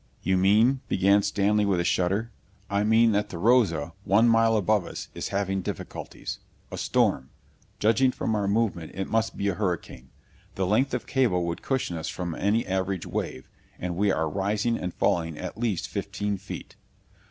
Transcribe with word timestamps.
"You 0.23 0.35
mean..." 0.35 0.81
began 0.89 1.21
Stanley 1.21 1.63
with 1.63 1.79
a 1.79 1.83
shudder. 1.83 2.31
"I 2.71 2.83
mean 2.83 3.11
that 3.11 3.29
the 3.29 3.37
Rosa, 3.37 3.93
one 4.03 4.27
mile 4.27 4.57
above 4.57 4.87
us, 4.87 5.09
is 5.13 5.27
having 5.27 5.61
difficulties. 5.61 6.39
A 6.71 6.77
storm. 6.79 7.29
Judging 7.77 8.09
from 8.09 8.33
our 8.33 8.47
movement 8.47 8.93
it 8.95 9.07
must 9.07 9.37
be 9.37 9.47
a 9.49 9.53
hurricane: 9.53 10.09
the 10.55 10.65
length 10.65 10.95
of 10.95 11.05
cable 11.05 11.45
would 11.45 11.61
cushion 11.61 11.97
us 11.97 12.09
from 12.09 12.33
any 12.33 12.65
average 12.65 13.05
wave, 13.05 13.47
and 13.77 13.95
we 13.95 14.11
are 14.11 14.27
rising 14.27 14.75
and 14.75 14.91
falling 14.91 15.37
at 15.37 15.55
least 15.59 15.87
fifteen 15.87 16.35
feet." 16.35 16.75